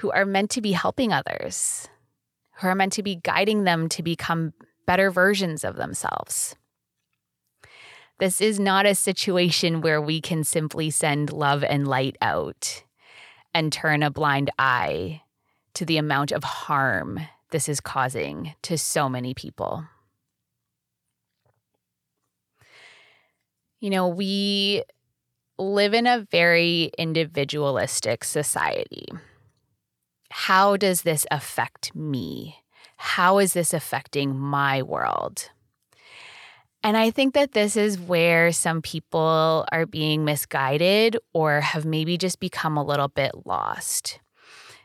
who 0.00 0.10
are 0.10 0.24
meant 0.24 0.50
to 0.50 0.62
be 0.62 0.72
helping 0.72 1.12
others, 1.12 1.88
who 2.60 2.68
are 2.68 2.74
meant 2.74 2.94
to 2.94 3.02
be 3.02 3.16
guiding 3.16 3.64
them 3.64 3.88
to 3.90 4.02
become 4.02 4.54
better 4.86 5.10
versions 5.10 5.62
of 5.62 5.76
themselves. 5.76 6.56
This 8.18 8.40
is 8.40 8.58
not 8.58 8.86
a 8.86 8.94
situation 8.94 9.82
where 9.82 10.00
we 10.00 10.20
can 10.20 10.42
simply 10.42 10.90
send 10.90 11.32
love 11.32 11.62
and 11.62 11.86
light 11.86 12.16
out 12.22 12.82
and 13.52 13.72
turn 13.72 14.02
a 14.02 14.10
blind 14.10 14.50
eye 14.58 15.22
to 15.74 15.84
the 15.84 15.98
amount 15.98 16.32
of 16.32 16.44
harm 16.44 17.20
this 17.50 17.68
is 17.68 17.80
causing 17.80 18.54
to 18.62 18.78
so 18.78 19.08
many 19.08 19.34
people. 19.34 19.84
You 23.80 23.90
know, 23.90 24.08
we 24.08 24.82
live 25.58 25.94
in 25.94 26.06
a 26.06 26.26
very 26.30 26.90
individualistic 26.96 28.24
society. 28.24 29.08
How 30.30 30.76
does 30.76 31.02
this 31.02 31.26
affect 31.30 31.94
me? 31.94 32.56
How 32.96 33.38
is 33.38 33.52
this 33.52 33.74
affecting 33.74 34.38
my 34.38 34.82
world? 34.82 35.50
And 36.82 36.96
I 36.96 37.10
think 37.10 37.34
that 37.34 37.52
this 37.52 37.76
is 37.76 37.98
where 37.98 38.52
some 38.52 38.80
people 38.80 39.66
are 39.70 39.84
being 39.84 40.24
misguided 40.24 41.18
or 41.34 41.60
have 41.60 41.84
maybe 41.84 42.16
just 42.16 42.40
become 42.40 42.76
a 42.76 42.84
little 42.84 43.08
bit 43.08 43.32
lost 43.44 44.18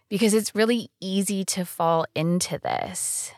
because 0.09 0.33
it's 0.33 0.55
really 0.55 0.89
easy 0.99 1.45
to 1.45 1.63
fall 1.65 2.05
into 2.13 2.59
this. 2.59 3.31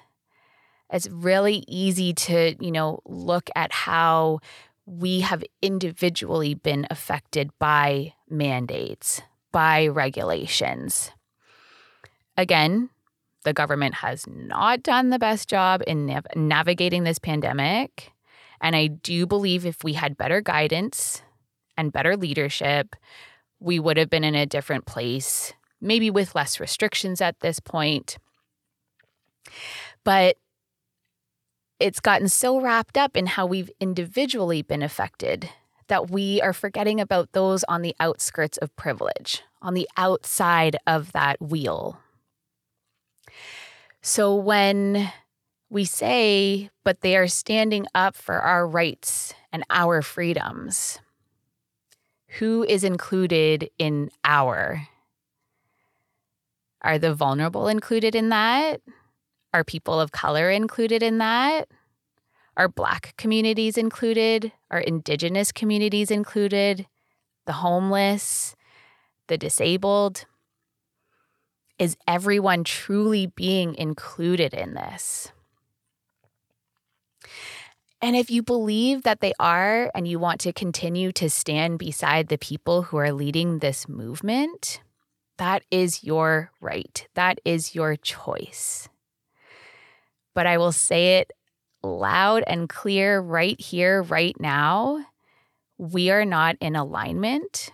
It's 0.91 1.07
really 1.09 1.63
easy 1.67 2.13
to, 2.13 2.55
you 2.59 2.71
know, 2.71 2.99
look 3.05 3.49
at 3.55 3.71
how 3.71 4.39
we 4.85 5.19
have 5.19 5.43
individually 5.61 6.53
been 6.53 6.87
affected 6.89 7.51
by 7.59 8.13
mandates, 8.29 9.21
by 9.51 9.87
regulations. 9.87 11.11
Again, 12.37 12.89
the 13.43 13.53
government 13.53 13.95
has 13.95 14.25
not 14.27 14.83
done 14.83 15.09
the 15.09 15.19
best 15.19 15.49
job 15.49 15.81
in 15.87 16.05
nav- 16.05 16.27
navigating 16.35 17.03
this 17.03 17.19
pandemic. 17.19 18.11
And 18.61 18.75
I 18.75 18.87
do 18.87 19.25
believe 19.25 19.65
if 19.65 19.83
we 19.83 19.93
had 19.93 20.17
better 20.17 20.41
guidance 20.41 21.21
and 21.77 21.93
better 21.93 22.17
leadership, 22.17 22.95
we 23.59 23.79
would 23.79 23.97
have 23.97 24.09
been 24.09 24.23
in 24.23 24.35
a 24.35 24.45
different 24.45 24.85
place 24.85 25.53
maybe 25.79 26.09
with 26.09 26.35
less 26.35 26.59
restrictions 26.59 27.21
at 27.21 27.39
this 27.39 27.59
point. 27.59 28.17
But 30.03 30.37
it's 31.79 31.99
gotten 31.99 32.27
so 32.27 32.59
wrapped 32.59 32.97
up 32.97 33.15
in 33.15 33.27
how 33.27 33.45
we've 33.45 33.69
individually 33.79 34.61
been 34.61 34.81
affected 34.81 35.49
that 35.87 36.09
we 36.09 36.41
are 36.41 36.53
forgetting 36.53 36.99
about 36.99 37.31
those 37.31 37.63
on 37.65 37.81
the 37.81 37.95
outskirts 37.99 38.57
of 38.57 38.75
privilege, 38.75 39.43
on 39.61 39.73
the 39.73 39.87
outside 39.95 40.75
of 40.85 41.11
that 41.13 41.39
wheel. 41.41 41.99
So 44.07 44.33
when 44.35 45.11
we 45.69 45.83
say, 45.83 46.69
but 46.85 47.01
they 47.01 47.17
are 47.17 47.27
standing 47.27 47.87
up 47.93 48.15
for 48.15 48.35
our 48.39 48.65
rights 48.65 49.33
and 49.51 49.65
our 49.69 50.01
freedoms, 50.01 50.99
who 52.39 52.63
is 52.63 52.85
included 52.85 53.69
in 53.77 54.09
our? 54.23 54.87
Are 56.81 56.97
the 56.97 57.13
vulnerable 57.13 57.67
included 57.67 58.15
in 58.15 58.29
that? 58.29 58.79
Are 59.53 59.65
people 59.65 59.99
of 59.99 60.13
color 60.13 60.49
included 60.51 61.03
in 61.03 61.17
that? 61.17 61.67
Are 62.55 62.69
Black 62.69 63.13
communities 63.17 63.77
included? 63.77 64.53
Are 64.71 64.79
Indigenous 64.79 65.51
communities 65.51 66.11
included? 66.11 66.87
The 67.45 67.51
homeless? 67.51 68.55
The 69.27 69.37
disabled? 69.37 70.23
Is 71.79 71.95
everyone 72.07 72.63
truly 72.63 73.27
being 73.27 73.75
included 73.75 74.53
in 74.53 74.73
this? 74.73 75.31
And 78.01 78.15
if 78.15 78.29
you 78.29 78.43
believe 78.43 79.03
that 79.03 79.21
they 79.21 79.33
are 79.39 79.91
and 79.95 80.07
you 80.07 80.19
want 80.19 80.39
to 80.41 80.53
continue 80.53 81.11
to 81.13 81.29
stand 81.29 81.79
beside 81.79 82.27
the 82.27 82.37
people 82.37 82.83
who 82.83 82.97
are 82.97 83.11
leading 83.11 83.59
this 83.59 83.87
movement, 83.87 84.81
that 85.37 85.63
is 85.71 86.03
your 86.03 86.51
right. 86.61 87.07
That 87.15 87.39
is 87.45 87.73
your 87.73 87.95
choice. 87.95 88.89
But 90.33 90.45
I 90.45 90.57
will 90.57 90.71
say 90.71 91.17
it 91.17 91.31
loud 91.83 92.43
and 92.45 92.69
clear 92.69 93.19
right 93.19 93.59
here, 93.59 94.01
right 94.03 94.39
now. 94.39 95.05
We 95.79 96.09
are 96.09 96.25
not 96.25 96.55
in 96.59 96.75
alignment, 96.75 97.71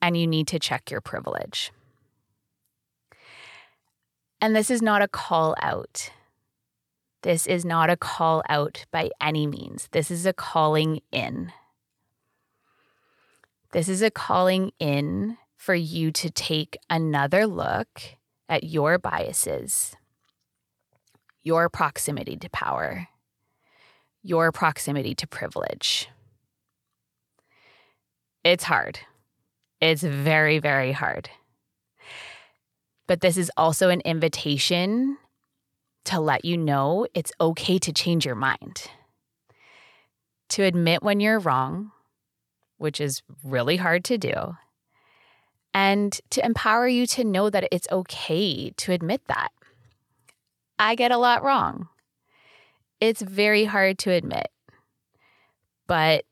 and 0.00 0.16
you 0.16 0.26
need 0.26 0.46
to 0.48 0.58
check 0.58 0.90
your 0.90 1.00
privilege. 1.00 1.72
And 4.40 4.54
this 4.54 4.70
is 4.70 4.82
not 4.82 5.02
a 5.02 5.08
call 5.08 5.54
out. 5.62 6.10
This 7.22 7.46
is 7.46 7.64
not 7.64 7.88
a 7.88 7.96
call 7.96 8.42
out 8.48 8.84
by 8.90 9.10
any 9.20 9.46
means. 9.46 9.88
This 9.92 10.10
is 10.10 10.26
a 10.26 10.34
calling 10.34 11.00
in. 11.10 11.52
This 13.72 13.88
is 13.88 14.02
a 14.02 14.10
calling 14.10 14.72
in 14.78 15.38
for 15.56 15.74
you 15.74 16.12
to 16.12 16.30
take 16.30 16.76
another 16.90 17.46
look 17.46 18.02
at 18.48 18.64
your 18.64 18.98
biases, 18.98 19.96
your 21.42 21.70
proximity 21.70 22.36
to 22.36 22.50
power, 22.50 23.08
your 24.22 24.52
proximity 24.52 25.14
to 25.14 25.26
privilege. 25.26 26.08
It's 28.44 28.64
hard. 28.64 28.98
It's 29.80 30.02
very, 30.02 30.58
very 30.58 30.92
hard. 30.92 31.30
But 33.06 33.20
this 33.20 33.36
is 33.36 33.50
also 33.56 33.90
an 33.90 34.00
invitation 34.00 35.18
to 36.04 36.20
let 36.20 36.44
you 36.44 36.56
know 36.56 37.06
it's 37.14 37.32
okay 37.40 37.78
to 37.78 37.92
change 37.92 38.26
your 38.26 38.34
mind, 38.34 38.84
to 40.50 40.62
admit 40.62 41.02
when 41.02 41.20
you're 41.20 41.38
wrong, 41.38 41.92
which 42.78 43.00
is 43.00 43.22
really 43.42 43.76
hard 43.76 44.04
to 44.04 44.18
do, 44.18 44.56
and 45.72 46.18
to 46.30 46.44
empower 46.44 46.86
you 46.86 47.06
to 47.08 47.24
know 47.24 47.50
that 47.50 47.68
it's 47.72 47.88
okay 47.90 48.70
to 48.70 48.92
admit 48.92 49.22
that. 49.26 49.50
I 50.78 50.94
get 50.94 51.10
a 51.10 51.18
lot 51.18 51.42
wrong. 51.42 51.88
It's 53.00 53.22
very 53.22 53.64
hard 53.64 53.98
to 54.00 54.10
admit, 54.10 54.48
but 55.86 56.24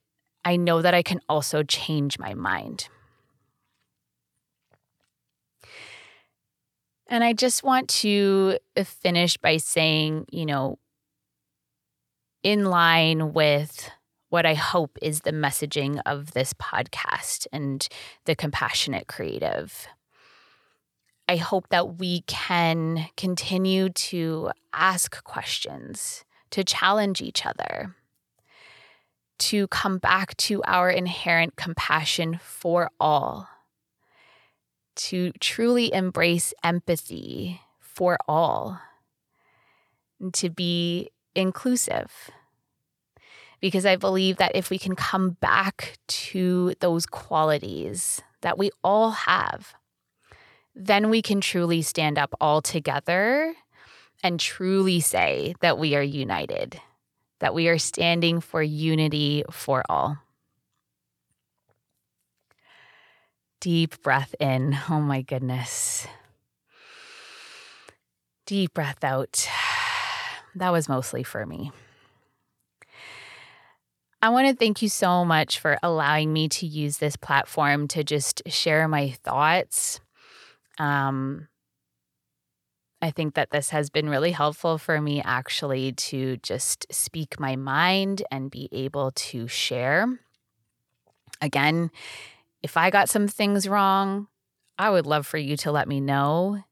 I 0.45 0.57
know 0.57 0.83
that 0.83 0.95
I 0.95 1.03
can 1.03 1.21
also 1.29 1.63
change 1.63 2.19
my 2.19 2.35
mind. 2.35 2.89
And 7.13 7.23
I 7.23 7.35
just 7.35 7.63
want 7.63 7.91
to 8.01 8.57
uh, 8.75 8.85
finish 8.85 9.37
by 9.37 9.59
saying, 9.59 10.25
you 10.33 10.47
know, 10.47 10.79
in 12.43 12.65
line 12.65 13.35
with 13.35 13.91
what 14.31 14.47
I 14.47 14.55
hope 14.55 14.97
is 15.03 15.21
the 15.21 15.31
messaging 15.31 16.01
of 16.07 16.33
this 16.33 16.55
podcast 16.55 17.47
and 17.53 17.87
the 18.25 18.35
compassionate 18.35 19.09
creative. 19.09 19.89
I 21.29 21.37
hope 21.37 21.69
that 21.69 21.99
we 21.99 22.23
can 22.23 23.11
continue 23.19 23.91
to 23.91 24.51
ask 24.73 25.23
questions, 25.23 26.25
to 26.49 26.65
challenge 26.65 27.21
each 27.21 27.45
other, 27.45 27.95
to 29.41 29.69
come 29.69 29.99
back 29.99 30.35
to 30.39 30.63
our 30.63 30.89
inherent 30.89 31.57
compassion 31.57 32.41
for 32.43 32.91
all, 32.99 33.51
to 34.95 35.33
truly 35.41 35.93
embrace 35.93 36.53
empathy 36.63 37.61
for 37.81 38.19
all, 38.27 38.81
and 40.21 40.33
to 40.35 40.51
be 40.51 41.11
inclusive 41.35 42.31
because 43.63 43.87
I 43.87 43.97
believe 43.97 44.37
that 44.37 44.57
if 44.57 44.69
we 44.69 44.79
can 44.79 44.97
come 44.97 45.31
back 45.41 45.97
to 46.09 46.75
those 46.81 47.07
qualities 47.07 48.21
that 48.43 48.59
we 48.59 48.71
all 48.83 49.13
have, 49.13 49.73
then 50.75 51.09
we 51.09 51.23
can 51.23 51.41
truly 51.41 51.81
stand 51.81 52.19
up 52.19 52.35
all 52.41 52.61
together 52.61 53.55
and 54.23 54.41
truly 54.41 54.99
say 54.99 55.55
that 55.61 55.79
we 55.79 55.95
are 55.95 56.03
united, 56.03 56.81
that 57.39 57.55
we 57.55 57.69
are 57.69 57.79
standing 57.79 58.41
for 58.41 58.63
unity 58.63 59.45
for 59.51 59.85
all. 59.89 60.19
Deep 63.63 64.03
breath 64.03 64.35
in. 64.41 64.77
Oh 64.91 65.01
my 65.01 65.23
goodness. 65.23 66.09
Deep 68.45 68.75
breath 68.75 69.05
out. 69.05 69.49
That 70.55 70.71
was 70.71 70.87
mostly 70.87 71.23
for 71.23 71.47
me. 71.47 71.71
I 74.21 74.29
want 74.29 74.49
to 74.49 74.55
thank 74.55 74.83
you 74.83 74.91
so 74.91 75.25
much 75.25 75.61
for 75.61 75.79
allowing 75.83 76.31
me 76.31 76.49
to 76.51 76.67
use 76.67 76.99
this 76.99 77.17
platform 77.17 77.89
to 77.89 78.05
just 78.05 78.43
share 78.49 78.87
my 78.87 79.13
thoughts. 79.25 79.99
Um, 80.79 81.49
I 83.01 83.13
think 83.13 83.33
that 83.35 83.51
this 83.51 83.71
has 83.71 83.89
been 83.89 84.11
really 84.11 84.33
helpful 84.33 84.77
for 84.77 85.01
me 85.01 85.23
actually 85.25 85.93
to 85.93 86.37
just 86.39 86.85
speak 86.93 87.41
my 87.41 87.57
mind 87.57 88.25
and 88.31 88.51
be 88.51 88.69
able 88.73 89.13
to 89.13 89.49
share. 89.49 90.19
Again, 91.41 91.91
if 92.63 92.77
I 92.77 92.91
got 92.91 93.09
some 93.09 93.29
things 93.29 93.69
wrong, 93.69 94.29
I 94.79 94.91
would 94.91 95.07
love 95.07 95.27
for 95.27 95.39
you 95.39 95.57
to 95.59 95.73
let 95.73 95.89
me 95.89 96.01
know. 96.01 96.63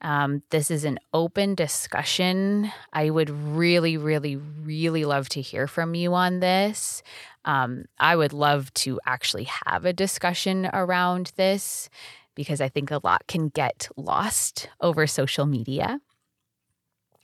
Um, 0.00 0.42
this 0.50 0.70
is 0.70 0.84
an 0.84 0.98
open 1.14 1.54
discussion. 1.54 2.70
I 2.92 3.10
would 3.10 3.30
really, 3.30 3.96
really, 3.96 4.36
really 4.36 5.04
love 5.04 5.28
to 5.30 5.40
hear 5.40 5.66
from 5.66 5.94
you 5.94 6.12
on 6.14 6.40
this. 6.40 7.02
Um, 7.44 7.86
I 7.98 8.14
would 8.16 8.32
love 8.32 8.72
to 8.74 9.00
actually 9.06 9.48
have 9.66 9.84
a 9.84 9.92
discussion 9.92 10.68
around 10.72 11.32
this 11.36 11.88
because 12.34 12.60
I 12.60 12.68
think 12.68 12.90
a 12.90 13.00
lot 13.02 13.26
can 13.28 13.48
get 13.48 13.88
lost 13.96 14.68
over 14.80 15.06
social 15.06 15.46
media. 15.46 16.00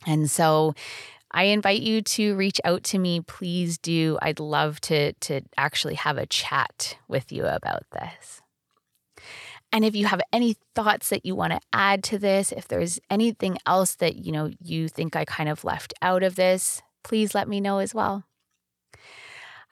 And 0.07 0.31
so 0.31 0.75
I 1.31 1.45
invite 1.45 1.83
you 1.83 2.03
to 2.03 2.35
reach 2.35 2.61
out 2.64 2.83
to 2.85 2.99
me. 2.99 3.21
Please 3.21 3.79
do. 3.79 4.19
I'd 4.21 4.40
love 4.40 4.81
to, 4.83 5.12
to 5.12 5.43
actually 5.57 5.95
have 5.95 6.19
a 6.19 6.27
chat 6.27 6.97
with 7.09 7.31
you 7.31 7.45
about 7.45 7.85
this. 7.93 8.43
And 9.73 9.85
if 9.85 9.95
you 9.95 10.07
have 10.07 10.21
any 10.33 10.57
thoughts 10.75 11.11
that 11.11 11.25
you 11.25 11.37
want 11.37 11.53
to 11.53 11.61
add 11.73 12.03
to 12.05 12.19
this, 12.19 12.51
if 12.51 12.66
there's 12.66 12.99
anything 13.09 13.59
else 13.66 13.95
that 13.97 14.16
you 14.16 14.33
know 14.33 14.51
you 14.62 14.88
think 14.88 15.14
I 15.14 15.25
kind 15.25 15.49
of 15.49 15.64
left 15.64 15.95
out 16.03 16.23
of 16.25 16.35
this, 16.35 16.83
please 17.05 17.35
let 17.35 17.49
me 17.49 17.61
know 17.61 17.79
as 17.79 17.95
well. 17.95 18.25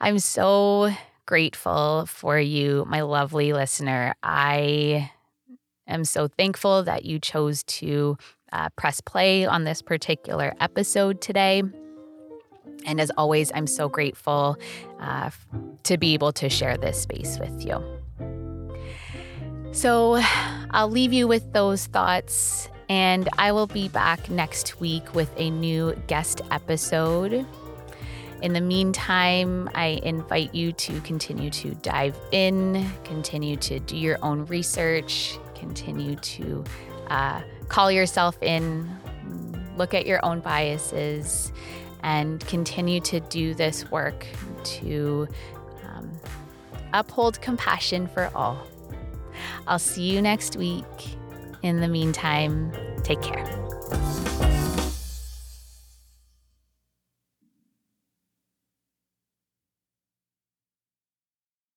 I'm 0.01 0.21
so 0.21 0.93
grateful 1.27 2.07
for 2.07 2.39
you, 2.39 2.85
my 2.89 3.01
lovely 3.01 3.53
listener. 3.53 4.15
I 4.23 5.11
am 5.89 6.05
so 6.05 6.29
thankful 6.29 6.85
that 6.85 7.05
you 7.05 7.19
chose 7.19 7.65
to 7.65 8.17
uh, 8.53 8.69
press 8.71 9.01
play 9.01 9.47
on 9.47 9.65
this 9.65 9.83
particular 9.83 10.55
episode 10.61 11.21
today. 11.21 11.63
And 12.87 13.01
as 13.01 13.11
always, 13.17 13.51
I'm 13.55 13.67
so 13.67 13.89
grateful 13.89 14.57
uh, 15.01 15.31
to 15.85 15.99
be 15.99 16.15
able 16.15 16.33
to 16.35 16.49
share 16.49 16.77
this 16.77 17.03
space 17.03 17.39
with 17.39 17.65
you. 17.65 17.83
So 19.73 20.21
I'll 20.71 20.91
leave 20.91 21.13
you 21.13 21.29
with 21.29 21.53
those 21.53 21.87
thoughts, 21.87 22.69
and 22.89 23.29
I 23.37 23.53
will 23.53 23.67
be 23.67 23.89
back 23.89 24.31
next 24.31 24.81
week 24.81 25.15
with 25.15 25.31
a 25.37 25.51
new 25.51 25.95
guest 26.07 26.41
episode. 26.51 27.47
In 28.41 28.53
the 28.53 28.61
meantime, 28.61 29.69
I 29.75 30.01
invite 30.05 30.55
you 30.55 30.73
to 30.73 31.01
continue 31.01 31.51
to 31.51 31.75
dive 31.77 32.17
in, 32.33 32.89
continue 33.05 33.57
to 33.57 33.81
do 33.81 33.97
your 33.97 34.17
own 34.23 34.47
research, 34.47 35.39
continue 35.55 36.15
to 36.17 36.65
uh, 37.09 37.43
call 37.69 37.91
yourself 37.91 38.37
in, 38.43 38.89
look 39.77 39.95
at 39.95 40.07
your 40.07 40.25
own 40.25 40.41
biases, 40.41 41.53
and 42.03 42.45
continue 42.47 43.01
to 43.01 43.21
do 43.21 43.55
this 43.55 43.91
work 43.91 44.27
to 44.65 45.29
um, 45.85 46.11
uphold 46.93 47.41
compassion 47.41 48.07
for 48.07 48.31
all. 48.35 48.67
I'll 49.67 49.79
see 49.79 50.11
you 50.11 50.23
next 50.23 50.57
week. 50.57 50.85
In 51.63 51.81
the 51.81 51.89
meantime, 51.89 52.73
take 53.03 53.21
care. 53.21 53.45